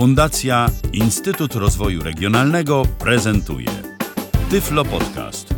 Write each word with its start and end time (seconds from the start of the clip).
Fundacja 0.00 0.66
Instytut 0.92 1.54
Rozwoju 1.54 2.02
Regionalnego 2.02 2.82
prezentuje 2.98 3.68
Tyflo 4.50 4.84
Podcast. 4.84 5.54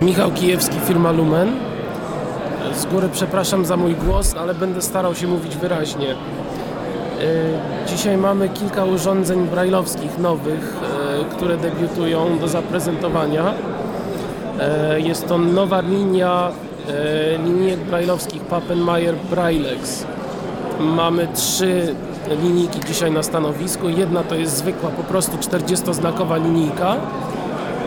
Michał 0.00 0.32
Kijewski, 0.32 0.76
firma 0.86 1.12
Lumen. 1.12 1.52
Z 2.74 2.86
góry 2.86 3.08
przepraszam 3.12 3.64
za 3.64 3.76
mój 3.76 3.94
głos, 3.94 4.34
ale 4.34 4.54
będę 4.54 4.82
starał 4.82 5.14
się 5.14 5.26
mówić 5.26 5.56
wyraźnie. 5.56 6.06
Yy, 6.06 6.16
Dzisiaj 7.88 8.16
mamy 8.16 8.48
kilka 8.48 8.84
urządzeń 8.84 9.48
brajlowskich 9.48 10.18
nowych, 10.18 10.76
yy, 11.18 11.24
które 11.24 11.56
debiutują 11.56 12.38
do 12.38 12.48
zaprezentowania. 12.48 13.54
Yy, 14.92 15.00
Jest 15.00 15.26
to 15.28 15.38
nowa 15.38 15.80
linia 15.80 16.50
linijek 17.44 17.80
brajlowskich 17.80 18.42
Pappenmayer 18.42 19.14
Brailex. 19.30 20.06
Mamy 20.80 21.28
trzy 21.34 21.94
linijki 22.42 22.80
dzisiaj 22.80 23.12
na 23.12 23.22
stanowisku. 23.22 23.88
Jedna 23.88 24.22
to 24.22 24.34
jest 24.34 24.56
zwykła, 24.56 24.90
po 24.90 25.02
prostu 25.02 25.36
40-znakowa 25.36 26.42
linijka. 26.44 26.96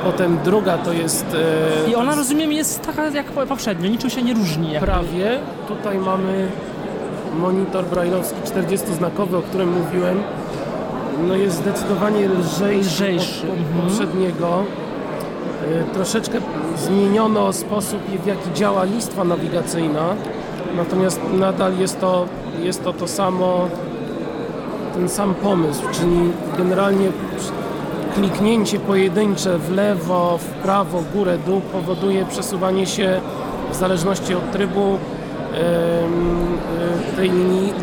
Potem 0.03 0.37
druga 0.45 0.77
to 0.77 0.93
jest 0.93 1.25
yy, 1.85 1.91
I 1.91 1.95
ona, 1.95 2.15
rozumiem, 2.15 2.51
jest 2.51 2.81
taka 2.81 3.09
jak 3.09 3.25
poprzednio, 3.25 3.89
niczym 3.89 4.09
się 4.09 4.21
nie 4.21 4.33
różni. 4.33 4.71
Jak... 4.71 4.83
Prawie. 4.83 5.39
Tutaj 5.67 5.97
mamy 5.97 6.47
monitor 7.39 7.85
brajlowski 7.85 8.41
40-znakowy, 8.41 9.35
o 9.35 9.41
którym 9.41 9.81
mówiłem. 9.81 10.23
No 11.27 11.35
jest 11.35 11.55
zdecydowanie 11.55 12.27
lżejszy, 12.27 12.89
Lżejszy, 12.89 13.47
od, 13.47 13.53
od 13.53 13.57
mhm. 13.57 13.81
poprzedniego. 13.81 14.63
Y, 15.63 15.93
Troszeczkę 15.93 16.39
zmieniono 16.77 17.53
sposób, 17.53 17.99
w 18.23 18.25
jaki 18.25 18.53
działa 18.53 18.83
listwa 18.83 19.23
nawigacyjna. 19.23 20.15
Natomiast 20.77 21.21
nadal 21.33 21.77
jest 21.77 21.99
to, 21.99 22.25
jest 22.63 22.83
to 22.83 22.93
to 22.93 23.07
samo, 23.07 23.69
ten 24.93 25.09
sam 25.09 25.33
pomysł, 25.33 25.81
czyli 25.91 26.31
generalnie 26.57 27.11
kliknięcie 28.15 28.79
pojedyncze 28.79 29.57
w 29.57 29.71
lewo, 29.71 30.37
w 30.37 30.45
prawo, 30.45 31.03
górę, 31.13 31.37
dół 31.45 31.61
powoduje 31.61 32.25
przesuwanie 32.25 32.85
się 32.85 33.21
w 33.71 33.75
zależności 33.75 34.35
od 34.35 34.51
trybu 34.51 34.95
y, 34.95 37.15
tej 37.15 37.31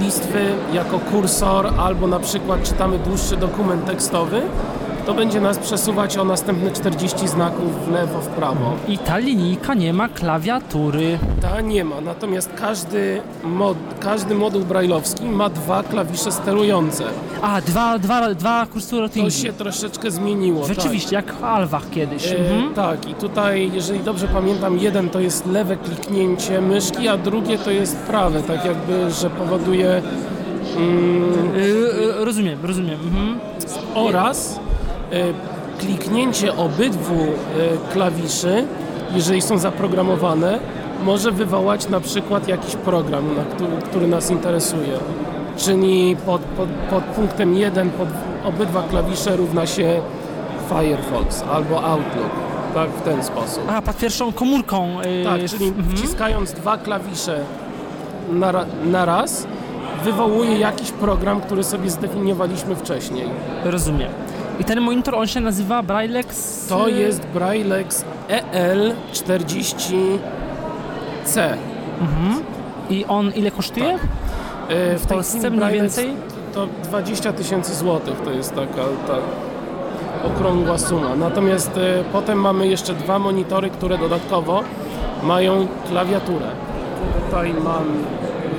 listwy 0.01 0.47
jako 0.73 0.99
kursor 0.99 1.67
albo 1.79 2.07
na 2.07 2.19
przykład 2.19 2.63
czytamy 2.63 2.99
dłuższy 2.99 3.37
dokument 3.37 3.87
tekstowy, 3.87 4.43
to 5.07 5.15
będzie 5.15 5.41
nas 5.41 5.59
przesuwać 5.59 6.17
o 6.19 6.25
następne 6.25 6.71
40 6.71 7.29
znaków 7.29 7.87
w 7.87 7.91
lewo, 7.91 8.21
w 8.21 8.27
prawo. 8.27 8.73
I 8.89 8.99
ta 8.99 9.19
linijka 9.19 9.75
nie 9.75 9.93
ma 9.93 10.09
klawiatury. 10.09 11.19
Ta 11.43 11.61
nie 11.61 11.85
ma, 11.85 12.01
natomiast 12.01 12.51
każdy, 12.57 13.21
mod, 13.45 13.77
każdy 14.01 14.35
moduł 14.35 14.63
brajlowski 14.63 15.25
ma 15.25 15.49
dwa 15.51 15.83
klawisze 15.83 16.33
sterujące. 16.33 17.05
A, 17.43 17.61
dwa, 17.61 17.99
dwa, 17.99 18.35
dwa 18.35 18.67
kursory 18.67 19.09
To 19.09 19.31
się 19.31 19.53
troszeczkę 19.53 20.11
zmieniło. 20.11 20.67
tak. 20.67 20.75
Rzeczywiście, 20.77 21.17
jak 21.17 21.33
w 21.35 21.45
Alwach 21.45 21.91
kiedyś. 21.91 22.27
E, 22.33 22.37
Mhm. 22.41 22.75
Tak, 22.75 23.09
i 23.09 23.15
tutaj, 23.15 23.71
jeżeli 23.75 24.01
dobrze 24.01 24.29
pamiętam, 24.29 24.79
jeden 24.79 25.11
to 25.11 25.21
jest 25.21 25.47
lewe 25.47 25.77
kliknięcie 25.77 26.61
myszki, 26.61 27.09
a 27.09 27.17
drugie 27.17 27.59
to 27.59 27.71
jest 27.71 27.97
prawe, 27.97 28.43
tak 28.43 28.65
jakby, 28.65 29.11
że 29.11 29.31
powoduje 29.31 30.03
mm, 30.77 31.31
Y, 31.57 31.61
y, 31.61 32.25
rozumiem, 32.25 32.59
rozumiem. 32.63 32.99
Mhm. 33.05 33.39
oraz 33.95 34.61
kliknięcie 35.79 36.57
obydwu 36.57 37.15
e, 37.15 37.93
klawiszy, 37.93 38.65
jeżeli 39.15 39.43
są 39.43 39.59
zaprogramowane, 39.59 40.59
może 41.05 41.33
wywołać 41.33 41.89
na 41.89 42.01
przykład 42.01 42.49
jakiś 42.49 42.77
program, 42.77 43.25
który, 43.85 44.09
nas 44.09 44.31
interesuje. 44.31 44.99
Czyli 45.57 46.17
pod, 46.27 46.41
pod, 46.41 46.69
pod 46.69 47.05
punktem 47.05 47.55
1 47.55 47.91
pod 47.91 48.09
obydwa 48.45 48.83
klawisze 48.83 49.37
równa 49.37 49.67
się 49.67 50.01
Firefox 50.69 51.45
albo 51.53 51.85
Outlook. 51.85 52.31
Tak, 52.75 52.91
w 52.91 53.03
ten 53.03 53.25
sposób. 53.25 53.63
A, 53.69 53.83
pod 53.83 53.97
pierwszą 53.97 54.33
komórką. 54.33 55.01
y, 55.01 55.25
Tak, 55.25 55.51
czyli 55.51 55.69
mhm. 55.69 55.97
wciskając 55.97 56.53
dwa 56.53 56.79
klawisze 56.79 57.41
na, 58.33 58.53
na 58.85 59.05
raz, 59.05 59.47
wywołuje 60.05 60.59
jakiś 60.59 60.91
program, 60.91 61.41
który 61.41 61.65
sobie 61.65 61.91
zdefiniowaliśmy 61.91 62.77
wcześniej. 62.77 63.25
Rozumiem. 63.65 64.09
I 64.61 64.65
ten 64.65 64.81
monitor, 64.81 65.15
on 65.15 65.27
się 65.27 65.41
nazywa 65.41 65.83
Braillex? 65.83 66.67
To 66.69 66.89
jest 66.89 67.27
Braillex 67.27 68.05
E 68.31 68.43
EL40C. 68.53 71.41
I 72.91 73.05
on 73.09 73.33
ile 73.35 73.51
kosztuje? 73.51 73.93
Tak. 73.93 74.01
E, 74.69 74.99
W 74.99 75.07
Polsce 75.07 75.51
mniej 75.51 75.73
więcej? 75.73 76.11
To 76.55 76.67
20 76.85 77.33
tysięcy 77.33 77.75
złotych 77.75 78.15
to 78.25 78.31
jest 78.31 78.55
taka 78.55 78.83
ta 79.07 79.15
okrągła 80.27 80.79
suma. 80.79 81.17
Natomiast 81.17 81.71
e, 81.77 82.05
potem 82.13 82.41
mamy 82.41 82.67
jeszcze 82.67 82.95
dwa 82.95 83.19
monitory, 83.19 83.71
które 83.71 83.99
dodatkowo 83.99 84.63
mają 85.23 85.67
klawiaturę. 85.89 86.47
Tutaj 87.27 87.55
mam 87.65 87.85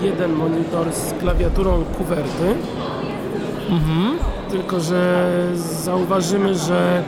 jeden 0.03 0.31
monitor 0.33 0.93
z 0.93 1.13
klawiaturą 1.13 1.83
kuwerty. 1.97 2.55
Mhm. 3.69 4.17
Tylko, 4.51 4.79
że 4.79 5.27
zauważymy, 5.83 6.55
że 6.55 7.03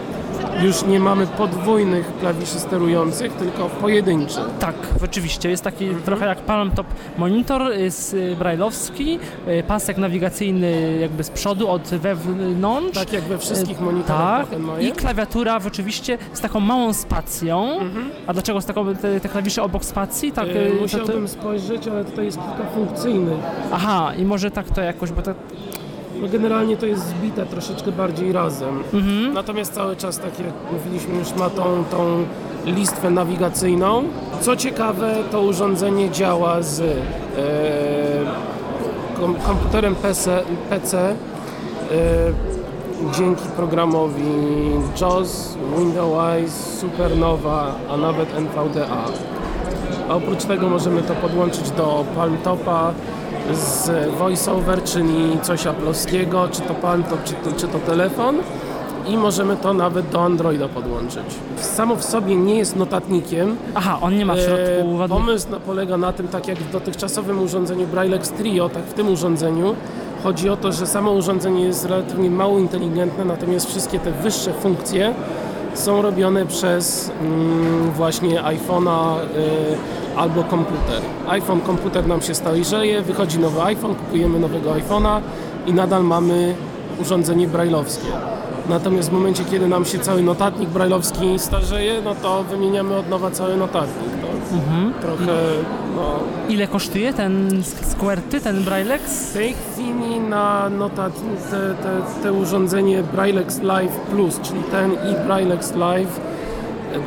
już 0.63 0.85
nie 0.85 0.99
mamy 0.99 1.27
podwójnych 1.27 2.11
klawiszy 2.19 2.59
sterujących, 2.59 3.33
tylko 3.33 3.69
pojedynczych. 3.69 4.43
Tak, 4.59 4.75
rzeczywiście. 5.01 5.49
Jest 5.49 5.63
taki 5.63 5.85
Mhm. 5.85 6.03
trochę 6.03 6.25
jak 6.25 6.37
Palm 6.41 6.71
Top 6.71 6.87
monitor, 7.17 7.61
jest 7.77 8.13
y, 8.13 8.35
brajlowski, 8.39 9.19
y, 9.47 9.63
pasek 9.67 9.97
nawigacyjny 9.97 10.97
jakby 11.01 11.23
z 11.23 11.29
przodu 11.29 11.67
od 11.69 11.81
wewnątrz. 11.81 12.97
Tak 12.99 13.13
jak 13.13 13.23
we 13.23 13.37
wszystkich 13.37 13.79
monitorach 13.79 14.49
Tak, 14.49 14.59
i 14.83 14.91
klawiatura 14.91 15.59
rzeczywiście 15.59 16.17
z 16.33 16.39
taką 16.41 16.59
małą 16.59 16.93
spacją. 16.93 17.71
Mhm. 17.79 18.09
A 18.27 18.33
dlaczego 18.33 18.61
z 18.61 18.65
taką 18.65 18.95
te, 18.95 19.19
te 19.19 19.29
klawisze 19.29 19.63
obok 19.63 19.85
spacji? 19.85 20.31
Tak, 20.31 20.47
E, 20.47 20.51
y, 20.51 20.69
to- 20.71 20.75
to- 20.75 20.81
Musiałbym 20.81 21.27
spojrzeć, 21.27 21.87
ale 21.87 22.05
tutaj 22.05 22.25
jest 22.25 22.37
kilka 22.37 22.69
funkcyjnych. 22.75 23.37
Aha, 23.71 24.11
i 24.17 24.25
może 24.25 24.51
tak 24.51 24.69
to 24.69 24.81
jakoś, 24.81 25.11
bo 25.11 25.21
to. 25.21 25.33
No 26.21 26.27
generalnie 26.27 26.77
to 26.77 26.85
jest 26.85 27.07
zbite 27.07 27.45
troszeczkę 27.45 27.91
bardziej 27.91 28.31
razem. 28.31 28.83
Mhm. 28.93 29.33
Natomiast 29.33 29.73
cały 29.73 29.95
czas, 29.95 30.19
tak 30.19 30.39
jak 30.39 30.53
mówiliśmy, 30.73 31.19
już 31.19 31.33
ma 31.35 31.49
tą, 31.49 31.83
tą 31.91 32.25
listwę 32.65 33.09
nawigacyjną. 33.09 34.03
Co 34.41 34.55
ciekawe, 34.55 35.15
to 35.31 35.41
urządzenie 35.41 36.11
działa 36.11 36.61
z 36.61 36.79
e, 36.79 36.85
kom, 39.19 39.35
komputerem 39.35 39.95
PC, 39.95 40.43
PC 40.69 40.99
e, 41.09 41.15
dzięki 43.17 43.43
programowi 43.55 44.23
JAWS, 45.01 45.57
Windows, 45.77 46.79
Supernova, 46.79 47.75
a 47.89 47.97
nawet 47.97 48.37
NVDA. 48.37 49.05
A 50.09 50.13
oprócz 50.15 50.43
tego 50.43 50.69
możemy 50.69 51.01
to 51.01 51.13
podłączyć 51.13 51.71
do 51.71 52.05
PalmTopa 52.15 52.93
z 53.51 53.91
VoiceOver, 54.17 54.83
czyli 54.83 55.39
coś 55.41 55.67
aplowskiego, 55.67 56.47
czy 56.51 56.61
to 56.61 56.73
PalmTop, 56.73 57.23
czy 57.23 57.33
to, 57.33 57.51
czy 57.57 57.67
to 57.67 57.79
telefon. 57.79 58.35
I 59.07 59.17
możemy 59.17 59.57
to 59.57 59.73
nawet 59.73 60.09
do 60.09 60.23
Androida 60.23 60.67
podłączyć. 60.67 61.25
Samo 61.57 61.95
w 61.95 62.03
sobie 62.03 62.35
nie 62.35 62.55
jest 62.55 62.75
notatnikiem. 62.75 63.55
Aha, 63.75 63.97
on 64.01 64.17
nie 64.17 64.25
ma 64.25 64.33
w 64.33 64.39
środku 64.39 64.63
E, 64.79 64.85
ładnych. 64.85 65.09
Pomysł 65.09 65.49
na, 65.51 65.59
polega 65.59 65.97
na 65.97 66.13
tym, 66.13 66.27
tak 66.27 66.47
jak 66.47 66.57
w 66.57 66.71
dotychczasowym 66.71 67.43
urządzeniu 67.43 67.87
Braillex 67.87 68.29
Trio, 68.29 68.69
tak 68.69 68.83
w 68.83 68.93
tym 68.93 69.09
urządzeniu. 69.09 69.75
Chodzi 70.23 70.49
o 70.49 70.57
to, 70.57 70.71
że 70.71 70.87
samo 70.87 71.11
urządzenie 71.11 71.65
jest 71.65 71.85
relatywnie 71.85 72.29
mało 72.29 72.59
inteligentne, 72.59 73.25
natomiast 73.25 73.69
wszystkie 73.69 73.99
te 73.99 74.11
wyższe 74.11 74.53
funkcje 74.53 75.13
są 75.73 76.01
robione 76.01 76.45
przez 76.45 77.11
mm, 77.21 77.91
właśnie 77.91 78.41
iPhone'a 78.41 79.17
y, 79.17 79.23
albo 80.17 80.43
komputer. 80.43 81.01
iPhone, 81.27 81.61
komputer 81.61 82.07
nam 82.07 82.21
się 82.21 82.35
starzeje, 82.35 83.01
wychodzi 83.01 83.39
nowy 83.39 83.61
iPhone, 83.61 83.95
kupujemy 83.95 84.39
nowego 84.39 84.71
iPhone'a 84.73 85.21
i 85.67 85.73
nadal 85.73 86.03
mamy 86.03 86.55
urządzenie 87.01 87.47
brajlowskie. 87.47 88.07
Natomiast 88.69 89.09
w 89.09 89.13
momencie, 89.13 89.43
kiedy 89.51 89.67
nam 89.67 89.85
się 89.85 89.99
cały 89.99 90.21
notatnik 90.23 90.69
brajlowski 90.69 91.39
starzeje, 91.39 91.93
no 92.03 92.15
to 92.15 92.43
wymieniamy 92.43 92.95
od 92.95 93.09
nowa 93.09 93.31
cały 93.31 93.57
notatnik. 93.57 94.09
To 94.21 94.55
Mhm. 94.55 94.93
trochę, 95.01 95.33
no... 95.95 96.03
Ile 96.49 96.67
kosztuje 96.67 97.13
ten 97.13 97.63
Squarty, 97.81 98.41
ten 98.41 98.63
Braillex? 98.63 99.29
W 99.29 99.33
tej 99.33 99.53
chwili 99.53 100.19
na 100.19 100.69
notatnik 100.69 101.41
te, 101.51 101.57
te, 101.83 102.01
te 102.23 102.33
urządzenie 102.33 103.03
Braillex 103.03 103.61
Live 103.61 103.91
Plus, 104.11 104.39
czyli 104.41 104.59
ten 104.71 104.91
i 104.91 105.25
Braillex 105.27 105.75
Live, 105.75 106.19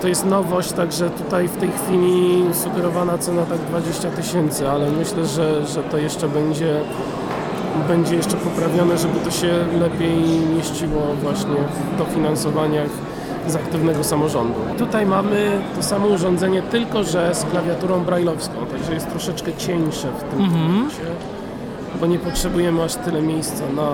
to 0.00 0.08
jest 0.08 0.26
nowość, 0.26 0.72
także 0.72 1.10
tutaj 1.10 1.48
w 1.48 1.56
tej 1.56 1.70
chwili 1.70 2.44
sugerowana 2.52 3.18
cena 3.18 3.42
tak 3.42 3.58
20 3.58 4.10
tysięcy, 4.10 4.68
ale 4.68 4.90
myślę, 4.90 5.26
że, 5.26 5.66
że 5.66 5.82
to 5.82 5.98
jeszcze 5.98 6.28
będzie 6.28 6.80
będzie 7.88 8.14
jeszcze 8.16 8.36
poprawione, 8.36 8.98
żeby 8.98 9.20
to 9.20 9.30
się 9.30 9.48
lepiej 9.80 10.16
mieściło 10.56 11.02
właśnie 11.22 11.54
w 11.94 11.98
dofinansowaniach 11.98 12.88
z 13.48 13.56
aktywnego 13.56 14.04
samorządu. 14.04 14.54
Tutaj 14.78 15.06
mamy 15.06 15.60
to 15.76 15.82
samo 15.82 16.06
urządzenie, 16.06 16.62
tylko 16.62 17.04
że 17.04 17.34
z 17.34 17.44
klawiaturą 17.44 18.00
brajlowską, 18.04 18.54
także 18.72 18.94
jest 18.94 19.10
troszeczkę 19.10 19.52
cieńsze 19.54 20.08
w 20.18 20.22
tym 20.22 20.40
Mhm. 20.44 20.72
momencie. 20.72 20.96
bo 22.00 22.06
nie 22.06 22.18
potrzebujemy 22.18 22.82
aż 22.82 22.94
tyle 22.94 23.22
miejsca 23.22 23.64
na, 23.76 23.90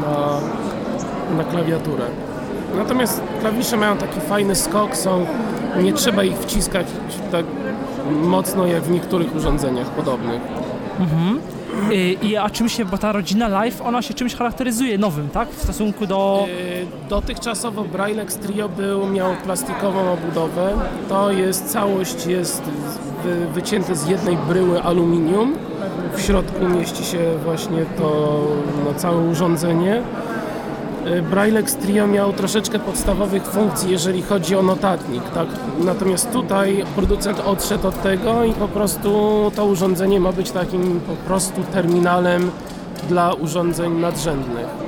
na, 0.00 0.40
na 1.36 1.44
klawiaturę. 1.44 2.04
Natomiast 2.76 3.22
klawisze 3.40 3.76
mają 3.76 3.96
taki 3.96 4.20
fajny 4.20 4.54
skok, 4.54 4.96
są, 4.96 5.26
nie 5.82 5.92
trzeba 5.92 6.24
ich 6.24 6.38
wciskać 6.38 6.86
tak 7.32 7.44
mocno 8.22 8.66
jak 8.66 8.82
w 8.82 8.90
niektórych 8.90 9.36
urządzeniach 9.36 9.86
podobnych. 9.86 10.40
Y, 11.92 12.16
I 12.22 12.36
a 12.36 12.50
czym 12.50 12.68
się, 12.68 12.84
bo 12.84 12.98
ta 12.98 13.12
rodzina 13.12 13.48
Live, 13.48 13.82
ona 13.82 14.02
się 14.02 14.14
czymś 14.14 14.34
charakteryzuje 14.34 14.98
nowym, 14.98 15.28
tak? 15.28 15.48
W 15.50 15.62
stosunku 15.62 16.06
do... 16.06 16.46
Yy, 16.48 16.86
Dotychczasowo 17.08 17.84
Braillex 17.84 18.36
Trio 18.36 18.68
był, 18.68 19.06
miał 19.06 19.34
plastikową 19.44 20.12
obudowę. 20.12 20.72
To 21.08 21.30
jest 21.30 21.72
całość 21.72 22.26
jest 22.26 22.62
wy, 23.24 23.46
wycięte 23.46 23.96
z 23.96 24.06
jednej 24.06 24.36
bryły 24.36 24.82
aluminium. 24.82 25.54
W 26.16 26.20
środku 26.20 26.68
mieści 26.68 27.04
się 27.04 27.18
właśnie 27.44 27.84
to 27.98 28.40
no, 28.84 28.94
całe 28.94 29.30
urządzenie. 29.30 30.02
Braillex 31.30 31.76
Trio 31.76 32.06
miał 32.06 32.32
troszeczkę 32.32 32.78
podstawowych 32.78 33.42
funkcji, 33.42 33.90
jeżeli 33.90 34.22
chodzi 34.22 34.56
o 34.56 34.62
notatnik. 34.62 35.22
Tak? 35.34 35.48
Natomiast 35.84 36.32
tutaj 36.32 36.84
producent 36.94 37.40
odszedł 37.40 37.88
od 37.88 38.02
tego 38.02 38.44
i 38.44 38.52
po 38.52 38.68
prostu 38.68 39.10
to 39.56 39.64
urządzenie 39.64 40.20
ma 40.20 40.32
być 40.32 40.50
takim 40.50 41.00
po 41.00 41.16
prostu 41.16 41.62
terminalem 41.72 42.50
dla 43.08 43.32
urządzeń 43.32 43.92
nadrzędnych. 43.92 44.85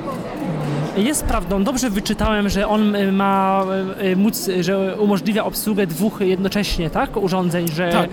Jest 1.05 1.25
prawdą, 1.25 1.65
dobrze 1.65 1.91
wyczytałem, 1.91 2.49
że 2.49 2.69
on 2.69 2.95
y, 2.97 3.13
ma 3.13 3.65
y, 4.03 4.17
móc, 4.17 4.49
y, 4.49 4.63
że 4.63 4.97
umożliwia 4.97 5.45
obsługę 5.45 5.87
dwóch 5.87 6.21
jednocześnie, 6.21 6.91
tak? 6.91 7.17
Urządzeń, 7.17 7.69
że 7.69 7.91
Tak. 7.93 8.11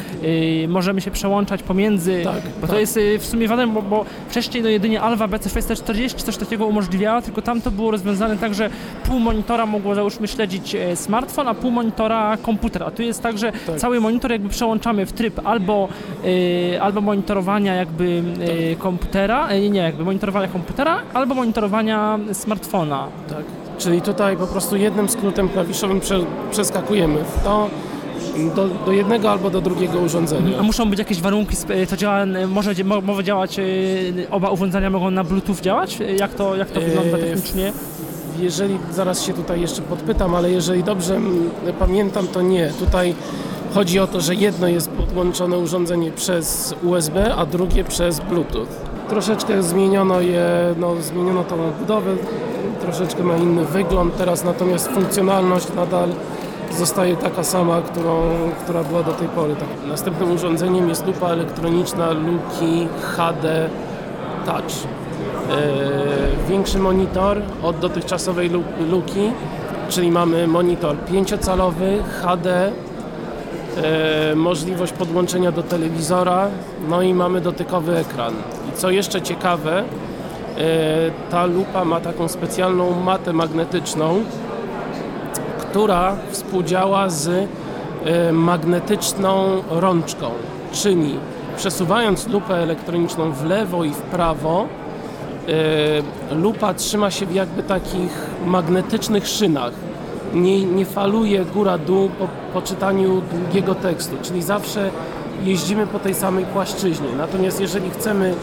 możemy 0.68 1.02
się 1.02 1.12
przełączać 1.12 1.64
pomiędzy. 1.64 2.22
Tak, 2.24 2.42
bo 2.62 2.68
to 2.68 2.74
tak. 2.74 2.80
jest 2.82 2.98
y, 2.98 3.20
w 3.20 3.26
sumie 3.26 3.48
ważne, 3.48 3.68
bo, 3.68 3.82
bo 3.82 4.06
wcześniej 4.30 4.64
no 4.64 4.70
jedynie 4.70 5.02
Alva 5.02 5.28
BC640 5.28 6.16
coś 6.24 6.38
takiego 6.38 6.66
umożliwiała, 6.66 7.22
tylko 7.22 7.42
tam 7.42 7.62
to 7.62 7.72
było 7.72 7.92
rozwiązane 7.92 8.38
tak, 8.38 8.54
że 8.54 8.70
pół 9.04 9.20
monitora 9.20 9.66
mogło 9.66 9.96
załóżmy 9.96 10.28
śledzić 10.28 10.76
e, 10.76 10.96
smartfon, 10.96 11.48
a 11.48 11.54
pół 11.54 11.72
monitora 11.72 12.38
komputer. 12.38 12.84
A 12.84 12.92
tu 12.92 13.02
jest 13.02 13.24
tak, 13.24 13.38
że 13.38 13.52
Tak. 13.52 13.76
cały 13.78 14.00
monitor 14.00 14.32
jakby 14.32 14.50
przełączamy 14.50 15.06
w 15.06 15.14
tryb 15.14 15.42
albo, 15.44 15.88
y, 16.26 16.82
albo 16.82 17.02
monitorowania 17.02 17.76
jakby 17.76 18.24
y, 18.74 18.76
komputera, 18.80 19.52
y, 19.54 19.70
nie, 19.70 19.80
jakby 19.80 20.04
monitorowania 20.06 20.48
komputera, 20.48 21.00
albo 21.14 21.36
monitorowania 21.36 22.20
smartfona. 22.34 22.75
Tak. 23.30 23.44
Czyli 23.78 24.02
tutaj 24.02 24.38
po 24.38 24.48
prostu 24.48 24.76
jednym 24.76 25.10
skrótem 25.10 25.50
klawiszowym 25.50 26.00
prze, 26.00 26.20
przeskakujemy 26.52 27.24
w 27.24 27.44
to 27.44 27.70
do, 28.56 28.68
do 28.86 28.92
jednego 28.92 29.32
albo 29.32 29.50
do 29.50 29.62
drugiego 29.62 30.00
urządzenia. 30.00 30.60
A 30.60 30.64
muszą 30.64 30.90
być 30.90 31.00
jakieś 31.00 31.22
warunki, 31.22 31.58
to 31.90 31.98
działa, 31.98 32.26
może, 32.48 32.72
mo- 32.84 33.02
może 33.02 33.24
działać, 33.24 33.60
y, 33.60 34.28
oba 34.32 34.50
urządzenia 34.50 34.90
mogą 34.90 35.12
na 35.12 35.24
Bluetooth 35.24 35.56
działać? 35.62 35.98
Jak 36.20 36.34
to, 36.34 36.56
jak 36.56 36.72
to 36.72 36.82
wygląda 36.82 37.18
Eee, 37.18 37.24
technicznie? 37.24 37.72
Jeżeli, 38.40 38.78
zaraz 38.92 39.24
się 39.24 39.34
tutaj 39.34 39.62
jeszcze 39.62 39.82
podpytam, 39.82 40.36
ale 40.36 40.52
jeżeli 40.52 40.84
dobrze 40.84 41.16
mm, 41.16 41.50
pamiętam, 41.80 42.28
to 42.28 42.42
nie. 42.42 42.72
Tutaj 42.80 43.16
chodzi 43.74 44.00
o 44.00 44.08
to, 44.08 44.22
że 44.22 44.36
jedno 44.36 44.68
jest 44.68 44.90
podłączone 44.90 45.58
urządzenie 45.58 46.12
przez 46.12 46.76
USB, 46.84 47.36
a 47.36 47.46
drugie 47.46 47.84
przez 47.84 48.20
Bluetooth. 48.20 48.68
Troszeczkę 49.10 49.64
zmieniono 49.64 50.22
je, 50.22 50.48
no, 50.80 51.02
zmieniono 51.02 51.44
tą 51.44 51.56
budowę, 51.80 52.12
troszeczkę 52.82 53.24
ma 53.24 53.38
inny 53.38 53.66
wygląd 53.66 54.18
teraz, 54.18 54.44
natomiast 54.44 54.88
funkcjonalność 54.88 55.68
nadal 55.76 56.10
zostaje 56.78 57.16
taka 57.16 57.44
sama, 57.44 57.82
którą, 57.82 58.22
która 58.64 58.84
była 58.84 59.04
do 59.04 59.12
tej 59.14 59.28
pory. 59.28 59.56
Tak. 59.56 59.68
Następnym 59.88 60.32
urządzeniem 60.32 60.90
jest 60.90 61.08
lupa 61.08 61.28
elektroniczna 61.30 62.12
Luki 62.12 62.88
HD 63.02 63.70
Touch. 64.46 64.88
E, 65.50 66.50
większy 66.50 66.80
monitor 66.80 67.42
od 67.64 67.80
dotychczasowej 67.80 68.50
lu- 68.50 68.64
luki, 68.92 69.32
czyli 69.90 70.12
mamy 70.12 70.48
monitor 70.48 70.96
5-calowy 71.12 72.04
HD, 72.22 72.72
e, 73.84 74.36
możliwość 74.36 74.94
podłączenia 74.94 75.52
do 75.52 75.64
telewizora, 75.64 76.48
no 76.90 77.02
i 77.02 77.14
mamy 77.14 77.42
dotykowy 77.42 77.98
ekran. 77.98 78.34
I 78.70 78.78
co 78.78 78.90
jeszcze 78.90 79.22
ciekawe, 79.22 79.84
ta 81.30 81.46
lupa 81.46 81.86
ma 81.86 82.00
taką 82.00 82.28
specjalną 82.28 82.92
matę 83.04 83.34
magnetyczną, 83.34 84.24
która 85.58 86.16
współdziała 86.32 87.10
z 87.10 87.28
e, 88.06 88.32
magnetyczną 88.32 89.64
rączką, 89.70 90.32
czyli 90.72 91.16
przesuwając 91.58 92.28
lupę 92.28 92.56
elektroniczną 92.56 93.32
w 93.32 93.46
lewo 93.46 93.84
i 93.84 93.90
w 93.90 94.02
prawo, 94.02 94.68
e, 96.32 96.36
lupa 96.36 96.74
trzyma 96.74 97.12
się 97.12 97.26
w 97.26 97.36
jakby 97.36 97.64
takich 97.64 98.30
magnetycznych 98.46 99.28
szynach. 99.28 99.74
Nie, 100.34 100.66
nie 100.66 100.86
faluje 100.86 101.46
góra-dół 101.46 102.10
po, 102.10 102.28
po 102.54 102.62
czytaniu 102.62 103.22
długiego 103.34 103.76
tekstu, 103.76 104.16
czyli 104.22 104.42
zawsze 104.42 104.90
jeździmy 105.44 105.88
po 105.88 106.00
tej 106.00 106.14
samej 106.14 106.46
płaszczyźnie. 106.46 107.08
Natomiast 107.18 107.62
jeżeli 107.62 107.90
chcemy 107.90 108.34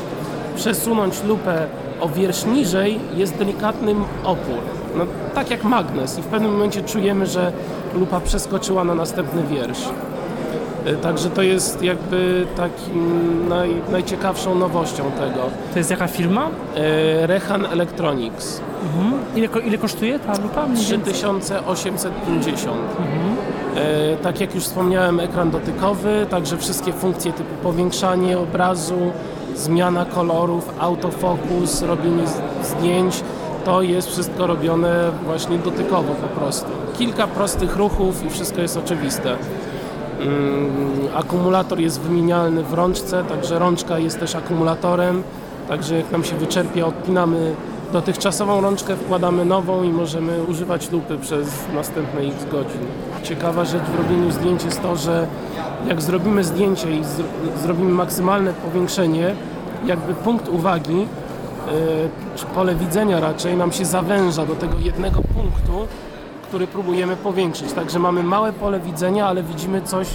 przesunąć 0.56 1.22
lupę 1.22 1.66
o 2.02 2.08
wiersz 2.08 2.44
niżej, 2.44 3.00
jest 3.16 3.36
delikatny 3.36 3.94
opór. 4.24 4.58
No, 4.96 5.04
tak 5.34 5.50
jak 5.50 5.64
magnes 5.64 6.18
i 6.18 6.22
w 6.22 6.26
pewnym 6.26 6.52
momencie 6.52 6.82
czujemy, 6.82 7.26
że 7.26 7.52
lupa 7.94 8.20
przeskoczyła 8.20 8.84
na 8.84 8.94
następny 8.94 9.42
wiersz. 9.42 9.88
E, 10.86 10.94
Także 10.94 11.30
to 11.30 11.42
jest 11.42 11.82
jakby 11.82 12.46
takim 12.56 13.48
naj, 13.48 13.70
najciekawszą 13.92 14.54
nowością 14.54 15.02
tego. 15.18 15.40
To 15.72 15.78
jest 15.78 15.90
jaka 15.90 16.06
firma? 16.06 16.48
E, 16.76 17.26
Rehan 17.26 17.66
Electronics 17.66 18.60
Mhm. 18.82 19.12
Ile, 19.36 19.48
ile 19.66 19.78
kosztuje 19.78 20.18
ta 20.18 20.32
lupa? 20.42 20.66
Mniej 20.66 20.86
więcej? 20.86 21.12
3850. 21.14 22.76
E, 22.76 23.21
tak 24.22 24.40
jak 24.40 24.54
już 24.54 24.64
wspomniałem, 24.64 25.20
ekran 25.20 25.50
dotykowy, 25.50 26.26
także 26.30 26.56
wszystkie 26.56 26.92
funkcje 26.92 27.32
typu 27.32 27.54
powiększanie 27.62 28.38
obrazu, 28.38 29.12
zmiana 29.56 30.04
kolorów, 30.04 30.70
autofokus, 30.78 31.82
robienie 31.82 32.24
zdjęć, 32.62 33.22
to 33.64 33.82
jest 33.82 34.08
wszystko 34.08 34.46
robione 34.46 35.10
właśnie 35.24 35.58
dotykowo 35.58 36.14
po 36.14 36.40
prostu. 36.40 36.68
Kilka 36.98 37.26
prostych 37.26 37.76
ruchów 37.76 38.24
i 38.26 38.30
wszystko 38.30 38.60
jest 38.60 38.76
oczywiste. 38.76 39.36
Mm, 40.20 40.70
Akumulator 41.14 41.80
jest 41.80 42.00
wymienialny 42.00 42.62
w 42.62 42.72
rączce, 42.72 43.24
także 43.24 43.58
rączka 43.58 43.98
jest 43.98 44.20
też 44.20 44.34
akumulatorem. 44.34 45.22
Także 45.68 45.96
jak 45.96 46.10
nam 46.10 46.24
się 46.24 46.36
wyczerpie, 46.36 46.86
odpinamy 46.86 47.54
dotychczasową 47.92 48.60
rączkę, 48.60 48.96
wkładamy 48.96 49.44
nową 49.44 49.82
i 49.82 49.88
możemy 49.88 50.42
używać 50.42 50.90
lupy 50.90 51.18
przez 51.18 51.48
następne 51.74 52.20
x 52.20 52.34
godzin. 52.50 52.80
Ciekawa 53.22 53.64
rzecz 53.64 53.82
w 53.82 53.94
robieniu 53.98 54.30
zdjęć 54.30 54.64
jest 54.64 54.82
to, 54.82 54.96
że 54.96 55.26
jak 55.88 56.02
zrobimy 56.02 56.44
zdjęcie 56.44 56.96
i 56.96 57.02
zro- 57.02 57.58
zrobimy 57.62 57.90
maksymalne 57.90 58.52
powiększenie, 58.52 59.34
jakby 59.86 60.14
punkt 60.14 60.48
uwagi, 60.48 60.98
yy, 60.98 61.06
czy 62.36 62.46
pole 62.46 62.74
widzenia 62.74 63.20
raczej, 63.20 63.56
nam 63.56 63.72
się 63.72 63.84
zawęża 63.84 64.46
do 64.46 64.54
tego 64.54 64.78
jednego 64.78 65.20
punktu, 65.20 65.86
który 66.48 66.66
próbujemy 66.66 67.16
powiększyć. 67.16 67.72
Także 67.72 67.98
mamy 67.98 68.22
małe 68.22 68.52
pole 68.52 68.80
widzenia, 68.80 69.26
ale 69.26 69.42
widzimy 69.42 69.82
coś 69.82 70.08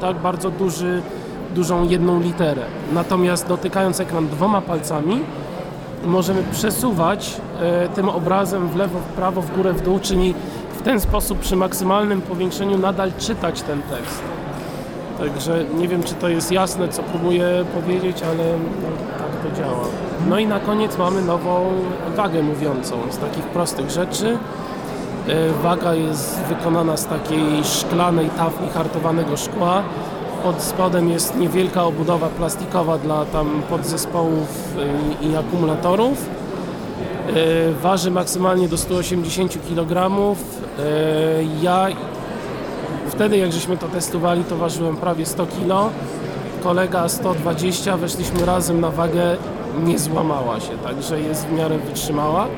tak 0.00 0.16
bardzo 0.16 0.50
duży, 0.50 1.02
dużą 1.54 1.88
jedną 1.88 2.20
literę. 2.20 2.62
Natomiast 2.92 3.46
dotykając 3.48 4.00
ekran 4.00 4.28
dwoma 4.28 4.60
palcami, 4.60 5.20
możemy 6.04 6.42
przesuwać 6.52 7.36
e, 7.60 7.88
tym 7.88 8.08
obrazem 8.08 8.68
w 8.68 8.76
lewo, 8.76 8.98
w 8.98 9.02
prawo, 9.02 9.42
w 9.42 9.56
górę, 9.56 9.72
w 9.72 9.80
dół, 9.82 9.98
czyli 9.98 10.34
ten 10.84 11.00
sposób 11.00 11.38
przy 11.38 11.56
maksymalnym 11.56 12.22
powiększeniu 12.22 12.78
nadal 12.78 13.12
czytać 13.18 13.62
ten 13.62 13.82
tekst. 13.82 14.22
Także 15.18 15.64
nie 15.78 15.88
wiem, 15.88 16.02
czy 16.02 16.14
to 16.14 16.28
jest 16.28 16.52
jasne, 16.52 16.88
co 16.88 17.02
próbuję 17.02 17.64
powiedzieć, 17.74 18.22
ale 18.22 18.44
no, 18.82 18.88
tak 19.18 19.50
to 19.50 19.60
działa. 19.60 19.84
No 20.28 20.38
i 20.38 20.46
na 20.46 20.60
koniec 20.60 20.98
mamy 20.98 21.22
nową 21.22 21.70
wagę 22.16 22.42
mówiącą 22.42 22.96
z 23.10 23.18
takich 23.18 23.44
prostych 23.44 23.90
rzeczy. 23.90 24.38
E, 25.28 25.52
Waga 25.62 25.94
jest 25.94 26.40
wykonana 26.40 26.96
z 26.96 27.06
takiej 27.06 27.64
szklanej 27.64 28.30
tafli 28.30 28.68
hartowanego 28.68 29.36
szkła. 29.36 29.82
Pod 30.42 30.62
spodem 30.62 31.08
jest 31.10 31.36
niewielka 31.36 31.84
obudowa 31.84 32.28
plastikowa 32.28 32.98
dla 32.98 33.24
tam 33.24 33.62
podzespołów 33.70 34.76
e, 35.22 35.26
i 35.26 35.36
akumulatorów. 35.36 36.43
E, 37.28 37.72
Waży 37.72 38.10
maksymalnie 38.10 38.68
do 38.68 38.78
180 38.78 39.52
kg. 39.68 40.10
Ja 41.62 41.88
wtedy 43.08 43.36
jak 43.36 43.52
żeśmy 43.52 43.76
to 43.76 43.88
testowali, 43.88 44.44
to 44.44 44.56
ważyłem 44.56 44.96
prawie 44.96 45.26
100 45.26 45.46
kg. 45.46 45.90
Kolega 46.62 47.08
120, 47.08 47.96
weszliśmy 47.96 48.46
razem 48.46 48.80
na 48.80 48.90
wagę, 48.90 49.36
nie 49.84 49.98
złamała 49.98 50.60
się, 50.60 50.78
także 50.84 51.20
jest 51.20 51.46
w 51.46 51.52
miarę 51.52 51.78
wytrzymała. 51.78 52.46
E, 52.46 52.48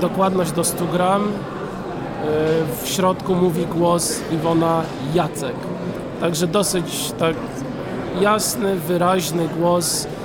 dokładność 0.00 0.52
do 0.52 0.64
100 0.64 0.84
gram. 0.84 1.22
E, 1.22 1.26
w 2.82 2.88
środku 2.88 3.34
mówi 3.34 3.66
głos 3.66 4.20
Iwona 4.32 4.82
Jacek. 5.14 5.56
Także 6.20 6.46
dosyć 6.46 7.12
tak 7.18 7.36
jasny, 8.20 8.76
wyraźny 8.76 9.48
głos 9.58 10.06
E, 10.06 10.15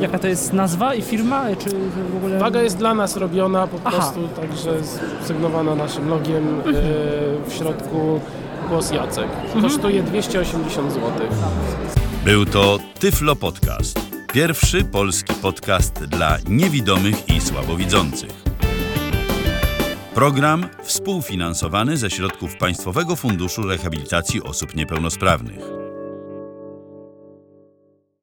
Jaka 0.00 0.18
to 0.18 0.26
jest 0.28 0.52
nazwa 0.52 0.94
i 0.94 1.02
firma? 1.02 1.44
Czy 1.58 1.68
w 2.12 2.16
ogóle... 2.16 2.38
Waga 2.38 2.62
jest 2.62 2.76
dla 2.76 2.94
nas 2.94 3.16
robiona 3.16 3.66
po 3.66 3.76
Aha. 3.84 3.96
prostu, 3.96 4.28
także 4.40 4.70
sygnowana 5.24 5.74
naszym 5.74 6.08
logiem. 6.08 6.48
Mhm. 6.48 6.76
E, 6.76 6.80
W 7.50 7.52
środku 7.52 8.20
głos 8.68 8.90
Jacek. 8.90 9.26
Kosztuje 9.62 10.02
280 10.02 10.92
zł. 10.92 11.10
Był 12.24 12.46
to 12.46 12.78
Tyflo 12.98 13.36
Podcast. 13.36 14.00
Pierwszy 14.32 14.84
polski 14.84 15.34
podcast 15.34 16.04
dla 16.04 16.36
niewidomych 16.48 17.28
i 17.28 17.40
słabowidzących. 17.40 18.30
Program 20.14 20.66
współfinansowany 20.82 21.96
ze 21.96 22.10
środków 22.10 22.56
Państwowego 22.56 23.16
Funduszu 23.16 23.62
Rehabilitacji 23.62 24.42
Osób 24.42 24.74
Niepełnosprawnych. 24.74 25.79